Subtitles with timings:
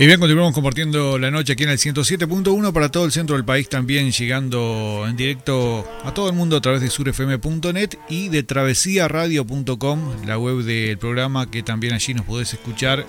[0.00, 3.44] Y bien, continuamos compartiendo la noche aquí en el 107.1 para todo el centro del
[3.44, 8.44] país, también llegando en directo a todo el mundo a través de surfm.net y de
[8.44, 13.04] travesiaradio.com, la web del programa que también allí nos podés escuchar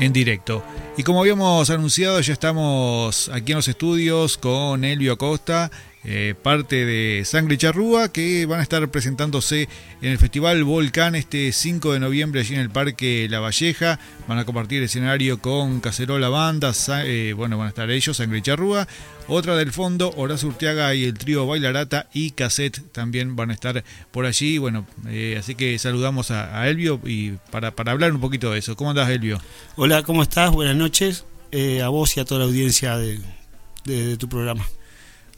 [0.00, 0.64] en directo.
[0.96, 5.70] Y como habíamos anunciado, ya estamos aquí en los estudios con Elvio Acosta,
[6.04, 9.68] eh, parte de Sangre Charrúa, que van a estar presentándose
[10.00, 13.98] en el Festival Volcán este 5 de noviembre allí en el Parque La Valleja.
[14.26, 16.72] Van a compartir escenario con Cacerola Banda,
[17.04, 18.88] eh, bueno, van a estar ellos, Sangre Charrúa.
[19.28, 23.84] Otra del fondo, Horacio Urteaga y el trío Bailarata y Cassette también van a estar
[24.10, 24.58] por allí.
[24.58, 28.58] Bueno, eh, así que saludamos a, a Elvio y para, para hablar un poquito de
[28.58, 28.74] eso.
[28.74, 29.40] ¿Cómo andás, Elvio?
[29.76, 30.50] Hola, ¿cómo estás?
[30.50, 33.20] Buenas noches eh, a vos y a toda la audiencia de-
[33.84, 34.66] de tu programa.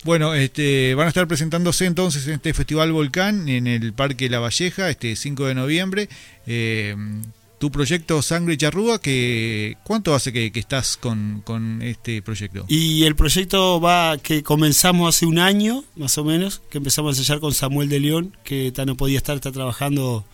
[0.05, 4.41] Bueno, este, van a estar presentándose entonces en este Festival Volcán en el Parque La
[4.41, 6.09] Valleja, este 5 de noviembre.
[6.47, 6.97] Eh,
[7.63, 12.65] tu proyecto Sangre Charrúa, que ¿cuánto hace que, estás con, este proyecto?
[12.67, 17.21] Y el proyecto va que comenzamos hace un año, más o menos, que empezamos a
[17.21, 20.25] ensayar con Samuel de León, que no podía estar, está trabajando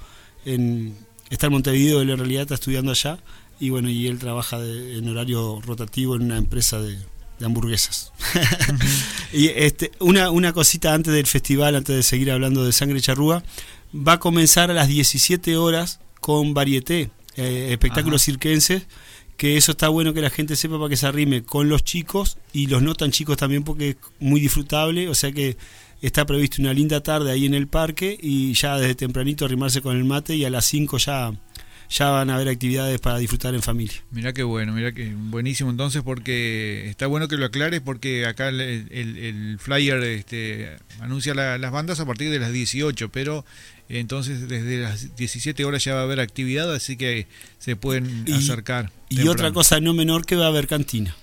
[0.46, 0.94] en,
[1.28, 3.18] está en Montevideo, él en realidad está estudiando allá,
[3.60, 6.96] y bueno, y él trabaja de- en horario rotativo en una empresa de,
[7.38, 8.12] de hamburguesas.
[9.32, 13.42] y este, una, una cosita antes del festival, antes de seguir hablando de Sangre Charrúa,
[13.94, 18.26] va a comenzar a las 17 horas con Varieté, eh, espectáculos Ajá.
[18.26, 18.82] cirquenses,
[19.36, 22.38] que eso está bueno que la gente sepa para que se arrime con los chicos
[22.52, 25.56] y los no tan chicos también porque es muy disfrutable, o sea que
[26.02, 29.96] está previsto una linda tarde ahí en el parque y ya desde tempranito arrimarse con
[29.96, 31.32] el mate y a las 5 ya,
[31.90, 33.96] ya van a haber actividades para disfrutar en familia.
[34.10, 38.48] Mirá qué bueno, mirá que buenísimo entonces porque está bueno que lo aclares porque acá
[38.48, 43.44] el, el- el flyer este, anuncia la- las bandas a partir de las 18, pero
[43.88, 47.26] entonces desde las 17 horas ya va a haber actividad, así que
[47.58, 48.90] se pueden Y- acercar.
[49.08, 49.32] Y temprano.
[49.32, 51.16] otra cosa no menor que va a haber cantina.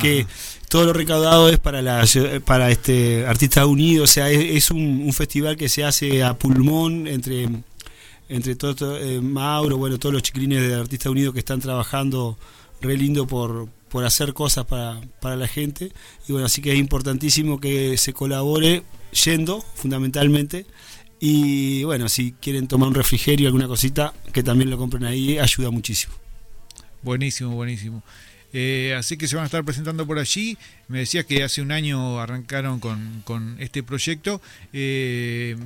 [0.00, 0.30] Que Ajá.
[0.68, 2.04] todo lo recaudado es para la
[2.44, 6.34] para este Artistas Unidos, o sea, es, es un, un festival que se hace a
[6.38, 7.48] pulmón entre
[8.28, 12.36] entre todo, eh, Mauro, bueno, todos los chiquilines de Artistas Unidos que están trabajando
[12.80, 15.92] re lindo por, por hacer cosas para, para la gente.
[16.28, 18.82] Y bueno, así que es importantísimo que se colabore
[19.24, 20.66] yendo, fundamentalmente.
[21.20, 25.70] Y bueno, si quieren tomar un refrigerio, alguna cosita, que también lo compren ahí, ayuda
[25.70, 26.14] muchísimo.
[27.02, 28.02] Buenísimo, buenísimo.
[28.52, 30.56] Eh, así que se van a estar presentando por allí.
[30.88, 34.40] Me decías que hace un año arrancaron con, con este proyecto.
[34.72, 35.56] Eh,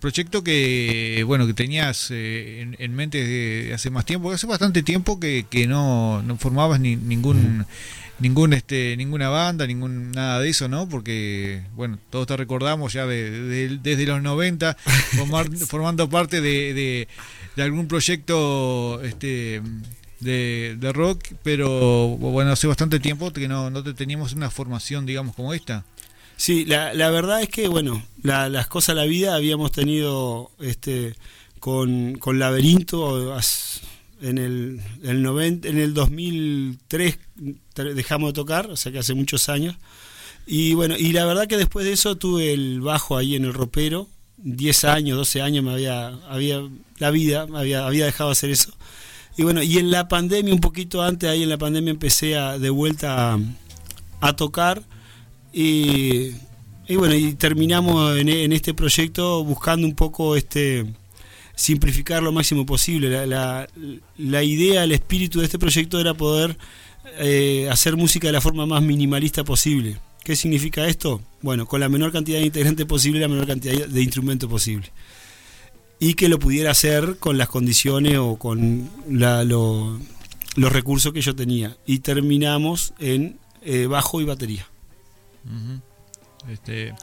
[0.00, 4.30] proyecto que, bueno, que tenías eh, en, en mente desde hace más tiempo.
[4.30, 7.66] Hace bastante tiempo que, que no, no formabas ni, ningún
[8.20, 13.06] ningún este ninguna banda ningún nada de eso no porque bueno todos te recordamos ya
[13.06, 14.76] de- de- desde los 90
[15.16, 17.08] formar- formando parte de, de-
[17.54, 19.62] de algún proyecto este
[20.20, 25.06] de, de rock pero bueno hace bastante tiempo que no, no te teníamos una formación
[25.06, 25.84] digamos como esta
[26.40, 31.16] Sí, la, la verdad es que, bueno, la- las cosas la vida habíamos tenido este
[31.58, 33.36] con, con Laberinto
[34.20, 37.18] en el, el 90, en el 2003
[37.74, 39.74] ter- dejamos de tocar, o sea que hace muchos años.
[40.46, 43.52] Y bueno, y la verdad que después de eso tuve el bajo ahí en el
[43.52, 44.06] ropero,
[44.36, 46.60] 10 años, 12 años me había, había
[46.98, 48.72] la vida, había, había dejado de hacer eso.
[49.38, 52.58] Y bueno, y en la pandemia, un poquito antes, ahí en la pandemia empecé a,
[52.58, 53.38] de vuelta
[54.20, 54.82] a, tocar.
[55.52, 56.32] Y,
[56.88, 60.86] y bueno, y terminamos en, en este proyecto buscando un poco este
[61.54, 63.10] simplificar lo máximo posible.
[63.10, 63.68] La, la,
[64.16, 66.58] la idea, el espíritu de este proyecto era poder
[67.20, 69.98] eh, hacer música de la forma más minimalista posible.
[70.24, 71.22] ¿Qué significa esto?
[71.42, 74.90] Bueno, con la menor cantidad de integrantes posible, la menor cantidad de instrumentos posible.
[76.00, 79.98] Y que lo pudiera hacer con las condiciones o con la- lo-
[80.56, 81.76] los recursos que yo tenía.
[81.86, 84.66] Y terminamos en eh, bajo y batería.
[86.50, 86.94] Este,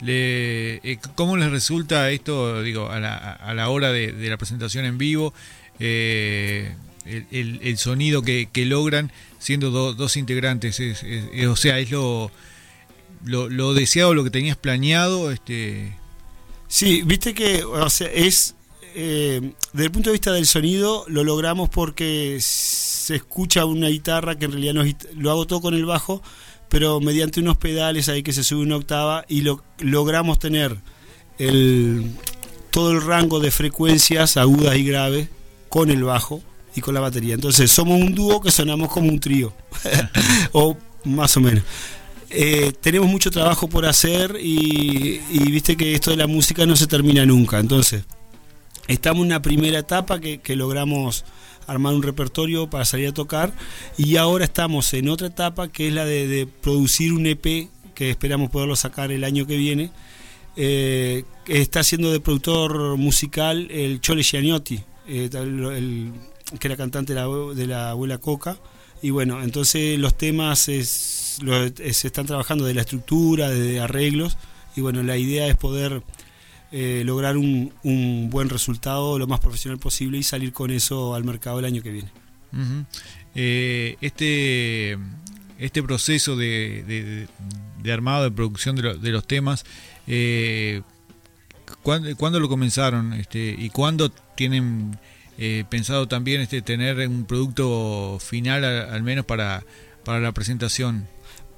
[0.00, 4.84] le, eh, ¿Cómo les resulta esto, digo, a la, a la hora de, la presentación
[4.84, 5.32] en vivo?
[5.80, 6.74] eh,
[7.04, 11.90] el, sonido que, que logran siendo do- dos integrantes, es, es- es- o sea, es
[11.90, 12.30] lo,
[13.24, 15.94] lo, lo deseado, lo que tenías planeado, este,
[16.74, 18.56] Sí, viste que o sea, es
[18.96, 24.36] eh, desde el punto de vista del sonido lo logramos porque se escucha una guitarra
[24.36, 24.84] que en realidad
[25.14, 26.20] lo hago todo con el bajo,
[26.68, 30.76] pero mediante unos pedales ahí que se sube una octava y lo, logramos tener
[31.38, 32.10] el,
[32.72, 35.28] todo el rango de frecuencias agudas y graves
[35.68, 36.42] con el bajo
[36.74, 37.34] y con la batería.
[37.34, 39.52] Entonces somos un dúo que sonamos como un trío,
[40.50, 41.62] o más o menos.
[42.36, 45.20] Eh, tenemos mucho trabajo por hacer y,
[45.52, 47.60] viste que esto de la música no se termina nunca.
[47.60, 48.02] Entonces,
[48.88, 51.24] estamos en una primera etapa que, logramos
[51.68, 53.52] armar un repertorio para salir a tocar
[53.96, 58.50] y ahora estamos en otra etapa que es la de, producir un EP que esperamos
[58.50, 59.92] poderlo sacar el año que viene.
[60.56, 66.12] Eh, está haciendo de productor musical el Chole Giannotti, eh, el, el,
[66.58, 68.58] que era cantante de la, de la abuela Coca.
[69.02, 74.36] Y bueno, entonces los temas es, se están trabajando de la estructura, de arreglos.
[74.76, 76.02] Y bueno, la idea es poder
[76.72, 81.22] eh, lograr un, un, buen resultado lo más profesional posible y salir con eso al
[81.22, 82.10] mercado el año que viene.
[82.52, 82.84] Uh
[83.36, 84.96] este,
[85.58, 87.28] este proceso de,
[87.92, 89.64] armado, de producción de, lo, de los temas,
[90.06, 90.82] eh,
[91.82, 94.98] ¿cuándo, ¿cuándo, lo comenzaron este, y cuándo tienen
[95.38, 99.64] eh, pensado también este, tener un producto final al, al menos para,
[100.04, 101.08] para la presentación?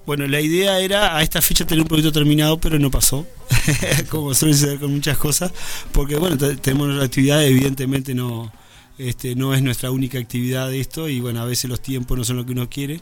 [0.07, 3.27] Bueno, la idea era a esta fecha tener un proyecto terminado, pero no pasó,
[4.09, 5.53] como suele suceder con muchas cosas,
[5.91, 8.53] porque bueno, tenemos nuestra actividad, evidentemente no,
[8.99, 12.37] este, no es nuestra única actividad esto, y bueno, a veces los tiempos no son
[12.37, 13.01] lo que uno quiere,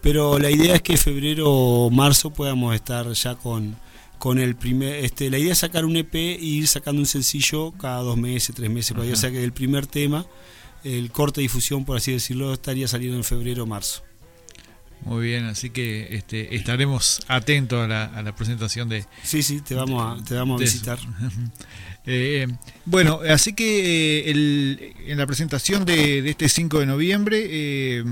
[0.00, 3.76] pero la idea es que febrero o marzo podamos estar ya con,
[4.18, 7.72] con el primer, este, la idea es sacar un EP e ir sacando un sencillo
[7.72, 10.24] cada dos meses, tres meses, o sea que el primer tema,
[10.84, 14.02] el corte de difusión, por así decirlo, estaría saliendo en febrero o marzo.
[15.04, 19.04] Muy bien, así que este, estaremos atentos a la, a la, presentación de...
[19.22, 20.98] Sí, sí, te vamos a, te vamos a visitar.
[22.06, 22.48] eh,
[22.84, 28.04] bueno, así que eh, el, en la presentación de, de, este 5 de noviembre eh,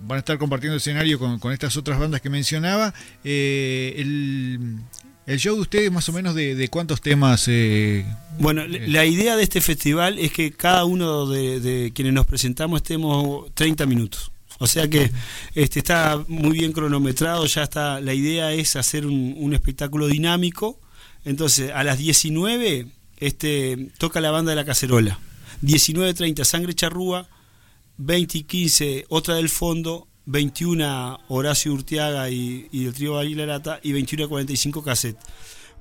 [0.00, 2.92] van a estar compartiendo escenario con, con, estas otras bandas que mencionaba.
[3.22, 4.80] Eh, el,
[5.26, 7.48] el, show de ustedes más o menos de, de cuántos temas...
[8.40, 12.82] Bueno, la idea de este festival es que cada uno de, de quienes nos presentamos
[12.82, 14.32] estemos 30 minutos.
[14.64, 15.12] O sea que
[15.54, 18.00] este, está muy bien cronometrado, ya está.
[18.00, 20.80] La idea es hacer un, espectáculo dinámico.
[21.26, 22.86] Entonces, a las 19
[23.18, 25.18] este, toca la banda de la cacerola.
[25.62, 27.28] 19.30 Sangre Charrúa,
[27.98, 34.30] 20 y 15 otra del fondo, 21 Horacio Urtiaga y, el trío Aguilarata y 21
[34.30, 35.18] 45 cassette.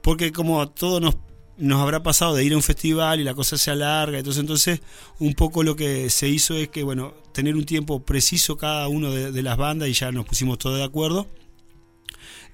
[0.01, 1.15] Porque como todo nos
[1.57, 4.81] nos habrá pasado de ir a un festival y la cosa se alarga, entonces entonces
[5.19, 9.11] un poco lo que se hizo es que bueno, tener un tiempo preciso cada uno
[9.11, 11.27] de, las bandas y ya nos pusimos todos de acuerdo.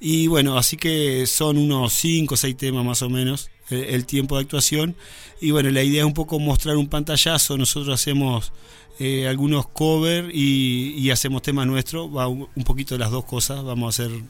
[0.01, 4.05] Y bueno, así que son unos 5 o 6 temas más o menos el, el,
[4.05, 4.95] tiempo de actuación.
[5.41, 7.57] Y bueno, la idea es un poco mostrar un pantallazo.
[7.57, 8.53] Nosotros hacemos
[8.99, 12.15] eh, algunos covers y, y, hacemos temas nuestros.
[12.15, 13.61] Va un, un, poquito de las dos cosas.
[13.63, 14.21] Vamos a hacer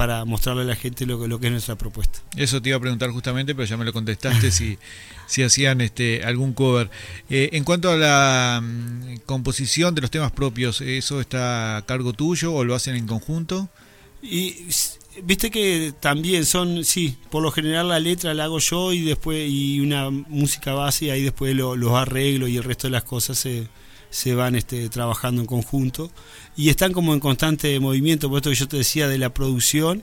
[0.00, 2.20] para mostrarle a la gente lo, lo, que es nuestra propuesta.
[2.34, 4.78] Eso te iba a preguntar justamente, pero ya me lo contestaste si,
[5.26, 6.90] si hacían este algún cover.
[7.28, 12.14] Eh, en cuanto a la um, composición de los temas propios, ¿eso está a cargo
[12.14, 13.68] tuyo o lo hacen en conjunto?
[14.22, 14.68] Y
[15.22, 19.50] viste que también son, sí, por lo general la letra la hago yo y después
[19.50, 23.04] y una música base y ahí después lo, los arreglo y el resto de las
[23.04, 23.68] cosas se,
[24.10, 26.10] se van este, trabajando en conjunto
[26.56, 30.02] y están como en constante movimiento, por esto que yo te decía de la producción,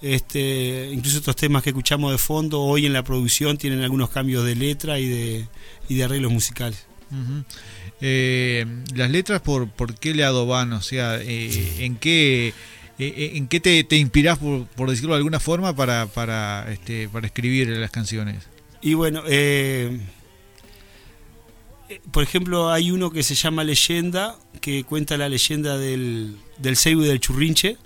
[0.00, 4.44] este, incluso estos temas que escuchamos de fondo hoy en la producción tienen algunos cambios
[4.44, 5.48] de letra y de,
[5.88, 6.86] y de arreglos musicales.
[7.10, 7.44] Uh -huh.
[8.00, 10.72] eh, las letras, ¿por, ¿por qué lado van?
[10.72, 12.54] O sea, eh, ¿en qué...
[13.00, 17.08] Eh, ¿En qué te, te inspirás, por, por, decirlo de alguna forma, para, para, este,
[17.08, 18.48] para escribir las canciones?
[18.82, 20.00] Y bueno, eh,
[22.10, 26.94] por ejemplo, hay uno que se llama Leyenda, que cuenta la leyenda del, del y
[27.06, 27.76] del Churrinche,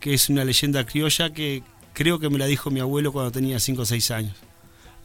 [0.00, 1.62] que es una leyenda criolla que
[1.92, 4.36] creo que me la dijo mi abuelo cuando tenía 5 o 6 años.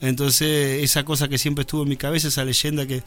[0.02, 3.04] Entonces, esa cosa que siempre estuvo en mi cabeza, esa leyenda que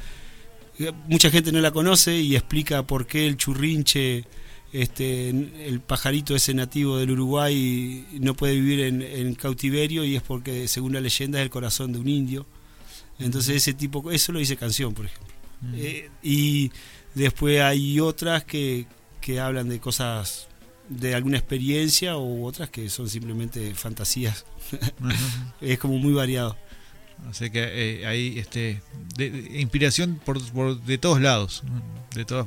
[1.07, 4.25] mucha gente no la conoce y explica por qué el churrinche,
[4.73, 10.23] este, el pajarito ese nativo del Uruguay, no puede vivir en, en cautiverio y es
[10.23, 12.47] porque, según la leyenda, es el corazón de un indio.
[13.19, 15.38] Entonces, ese tipo, eso lo dice canción, por ejemplo.
[15.61, 15.75] Mm.
[15.77, 16.71] Eh, y
[17.15, 18.87] después hay otras que,
[19.21, 20.49] que hablan de cosas
[20.89, 24.45] de alguna experiencia o otras que son simplemente fantasías.
[25.61, 26.57] es como muy variado.
[27.29, 28.81] O sea que eh, hay este,
[29.17, 31.63] de, de, inspiración por, por, de todos lados.
[32.15, 32.47] De todas.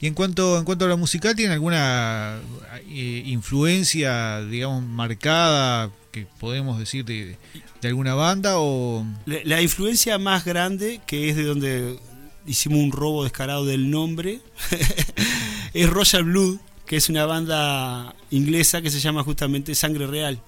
[0.00, 2.40] Y en cuanto, en cuanto a la musical, ¿tiene alguna
[2.88, 7.36] eh, influencia, digamos, marcada que podemos decir de,
[7.80, 8.54] de alguna banda?
[8.56, 12.00] o la, la influencia más grande, que es de donde
[12.46, 14.40] hicimos un robo descarado del nombre,
[15.74, 20.40] es Royal Blood, que es una banda inglesa que se llama justamente Sangre Real.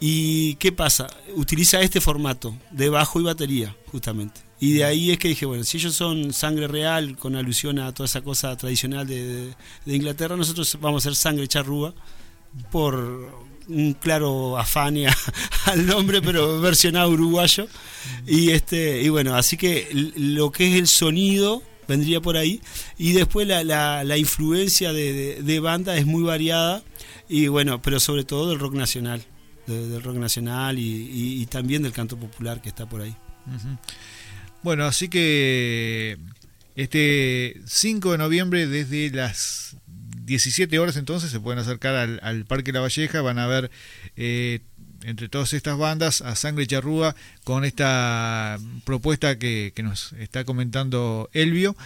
[0.00, 1.06] ¿Y qué pasa?
[1.36, 4.40] Utiliza este formato de bajo y batería, justamente.
[4.58, 7.92] Y de ahí es que dije, bueno, si ellos son sangre real, con alusión a
[7.92, 9.54] toda esa cosa tradicional de,
[9.86, 11.94] Inglaterra, nosotros vamos a ser sangre charrúa,
[12.70, 14.96] por un claro afán
[15.66, 17.66] al nombre, pero versionado uruguayo.
[18.26, 22.60] Y, este, y bueno, así que lo que es el sonido vendría por ahí.
[22.98, 26.82] Y después la, la, influencia de, banda es muy variada,
[27.28, 29.22] y bueno, pero sobre todo del rock nacional,
[29.66, 33.16] del rock nacional y, también del canto popular que está por ahí.
[34.62, 36.18] Bueno, así que
[36.74, 39.76] este 5 de noviembre desde las
[40.26, 43.70] 17 horas entonces se pueden acercar al, Parque La Valleja, van a ver
[44.16, 44.60] eh,
[45.04, 47.14] entre todas estas bandas a Sangre Charrúa
[47.44, 51.76] con esta propuesta que, nos está comentando Elvio.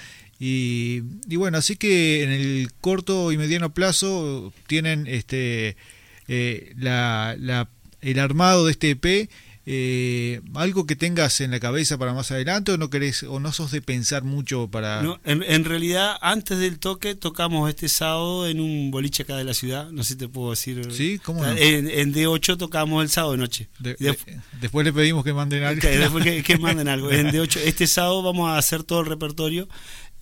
[0.43, 1.01] Y,
[1.37, 5.77] bueno, así que en el corto y mediano plazo tienen este
[6.29, 7.37] eh, la,
[8.01, 9.29] el armado de este EP
[9.67, 13.53] eh, algo que tengas en la cabeza para más adelante o no querés o no
[13.53, 18.59] sos de pensar mucho para no, en, realidad antes del toque tocamos este sábado en
[18.59, 19.91] un boliche acá de la ciudad.
[19.91, 20.91] No sé si te puedo decir.
[20.93, 21.53] Sí cómo no?
[21.53, 23.69] en, D8 tocamos el sábado de noche.
[24.61, 25.83] Después le pedimos que manden algo.
[25.83, 27.11] Después que, manden algo.
[27.11, 29.69] En D8 este sábado vamos a hacer todo el repertorio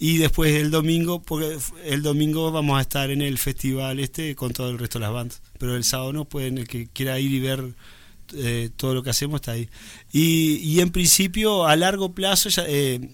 [0.01, 4.53] y después el domingo porque el domingo vamos a estar en el festival este con
[4.53, 5.43] todo el resto de las bandas.
[5.59, 7.75] Pero el sábado no pueden el que quiera ir y ver
[8.35, 9.69] eh, todo lo que hacemos está ahí.
[10.13, 13.11] Y, y en principio, a largo plazo, eh,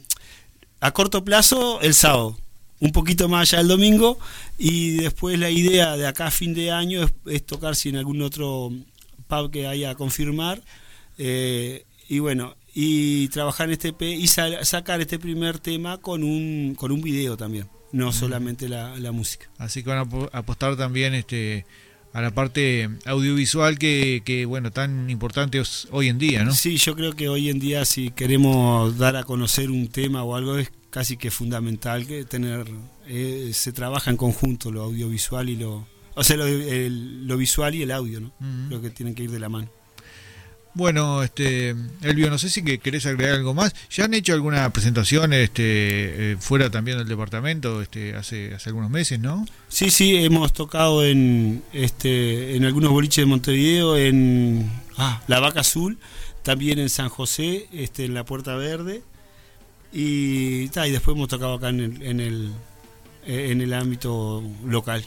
[0.80, 2.38] a corto plazo, el sábado,
[2.80, 4.18] un poquito más allá el domingo,
[4.58, 8.20] y después la idea de acá a fin de año es, tocar si en algún
[8.22, 8.72] otro
[9.26, 10.62] pub que haya a confirmar.
[11.16, 16.74] Eh, y bueno, y trabajar en este P y sacar este primer tema con un,
[16.74, 19.48] con un video también, no solamente la, la música.
[19.58, 21.64] Así que van a apostar también este
[22.14, 26.52] a la parte audiovisual que, que, bueno tan importante es hoy en día, ¿no?
[26.52, 30.36] Sí, yo creo que hoy en día si queremos dar a conocer un tema o
[30.36, 32.66] algo es casi que fundamental que tener
[33.06, 37.82] eh, se trabaja en conjunto lo audiovisual y lo o sea lo, lo visual y
[37.82, 38.32] el audio, ¿no?
[38.68, 39.68] Creo que tienen que ir de la mano.
[40.74, 43.74] Bueno, este, Elvio, no sé si que querés agregar algo más.
[43.90, 48.90] ¿Ya han hecho alguna presentación este, eh, fuera también del departamento este, hace, hace algunos
[48.90, 49.46] meses, no?
[49.68, 55.60] Sí, sí, hemos tocado en, este, en algunos boliches de Montevideo, en ah, La Vaca
[55.60, 55.96] Azul,
[56.42, 59.02] también en San José, este, en la Puerta Verde,
[59.92, 62.52] y, y después hemos tocado acá en el, en el,
[63.26, 65.06] en el ámbito local.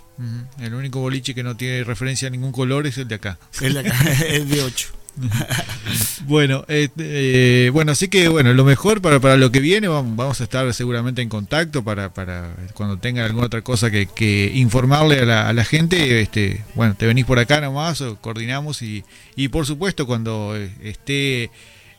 [0.61, 3.37] El único boliche que no tiene referencia a ningún color es el de acá.
[3.59, 3.97] El de acá,
[4.29, 4.96] el de 8.
[6.25, 10.41] bueno, eh, eh, bueno, así que bueno, lo mejor para, para lo que viene, vamos,
[10.41, 15.19] a estar seguramente en contacto para, para cuando tengan alguna otra cosa que, que informarle
[15.19, 19.03] a la, a la, gente, este, bueno, te venís por acá nomás, o coordinamos y,
[19.35, 21.49] y por supuesto cuando eh, esté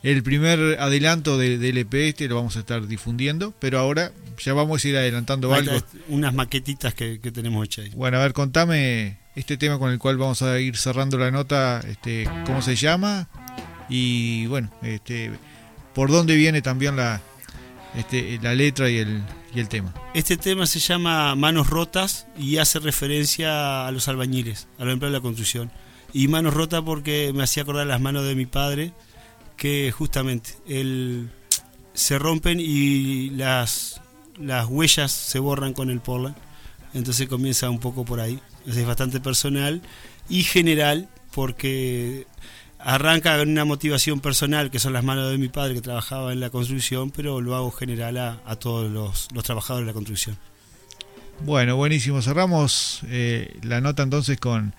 [0.02, 4.52] el primer adelanto del de EP este lo vamos a estar difundiendo, pero ahora ya
[4.52, 5.72] vamos a ir adelantando algo.
[6.08, 7.90] Unas maquetitas que, que tenemos hechas ahí.
[7.96, 11.80] Bueno, a ver, contame este tema con el cual vamos a ir cerrando la nota,
[11.86, 13.28] este, cómo se llama
[13.88, 15.30] y bueno, este,
[15.94, 17.20] por dónde viene también la,
[17.96, 19.22] este, la letra y el,
[19.54, 19.94] y el tema.
[20.12, 25.12] Este tema se llama Manos Rotas y hace referencia a los albañiles, a los empleados
[25.12, 25.70] de la construcción.
[26.12, 28.92] Y Manos Rotas porque me hacía acordar las manos de mi padre,
[29.56, 31.30] que justamente él
[31.94, 34.00] se rompen y las,
[34.36, 36.36] las huellas se borran con el Portland.
[36.92, 38.40] Entonces comienza un poco por ahí
[38.76, 39.80] es bastante personal
[40.28, 42.26] y general porque
[42.78, 46.40] arranca con una motivación personal que son las manos de mi padre que trabajaba en
[46.40, 50.36] la construcción, pero lo hago general a, todos los, trabajadores de la construcción.
[51.40, 52.20] Bueno, buenísimo.
[52.22, 54.74] Cerramos eh, la nota entonces con,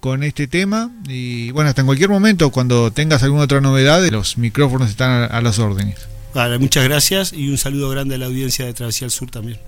[0.00, 4.38] con este tema y bueno, hasta en cualquier momento cuando tengas alguna otra novedad, los
[4.38, 6.08] micrófonos están a, a las órdenes.
[6.34, 9.58] Vale, muchas gracias y un saludo grande a la audiencia de Travesía al Sur también.